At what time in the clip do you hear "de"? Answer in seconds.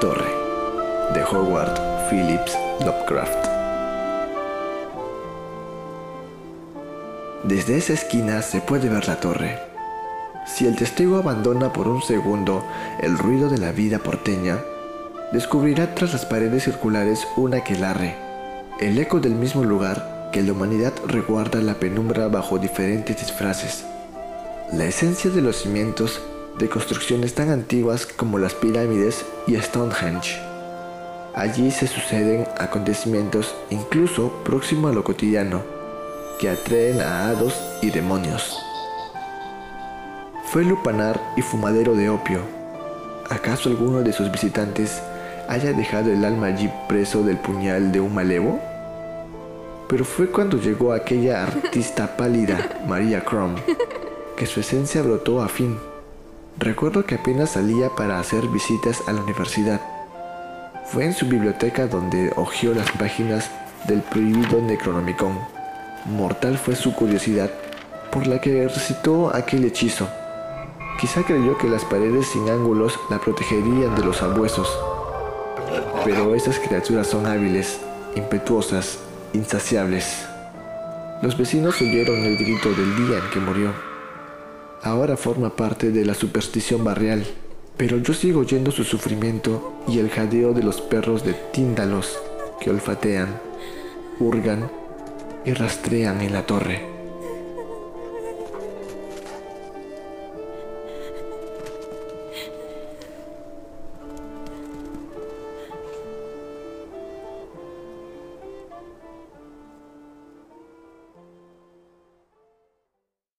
1.12-1.22, 13.50-13.58, 25.30-25.42, 26.60-26.68, 41.94-42.10, 44.02-44.12, 47.90-48.00, 73.96-74.04, 85.90-86.04, 90.52-90.62, 91.24-91.34